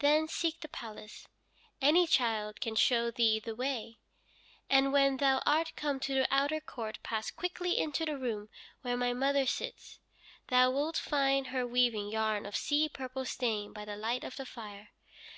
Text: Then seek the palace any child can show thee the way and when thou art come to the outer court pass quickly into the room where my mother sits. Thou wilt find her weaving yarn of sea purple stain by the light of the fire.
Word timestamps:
Then 0.00 0.28
seek 0.28 0.60
the 0.60 0.68
palace 0.68 1.28
any 1.80 2.06
child 2.06 2.60
can 2.60 2.74
show 2.74 3.10
thee 3.10 3.40
the 3.40 3.54
way 3.54 4.00
and 4.68 4.92
when 4.92 5.16
thou 5.16 5.40
art 5.46 5.72
come 5.76 5.98
to 6.00 6.12
the 6.12 6.26
outer 6.30 6.60
court 6.60 6.98
pass 7.02 7.30
quickly 7.30 7.78
into 7.78 8.04
the 8.04 8.18
room 8.18 8.50
where 8.82 8.98
my 8.98 9.14
mother 9.14 9.46
sits. 9.46 9.98
Thou 10.48 10.70
wilt 10.72 10.98
find 10.98 11.46
her 11.46 11.66
weaving 11.66 12.10
yarn 12.12 12.44
of 12.44 12.54
sea 12.54 12.86
purple 12.90 13.24
stain 13.24 13.72
by 13.72 13.86
the 13.86 13.96
light 13.96 14.24
of 14.24 14.36
the 14.36 14.44
fire. 14.44 14.90